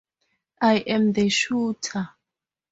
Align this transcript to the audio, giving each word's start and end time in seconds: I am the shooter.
I 0.63 0.77
am 0.77 1.13
the 1.13 1.29
shooter. 1.29 2.09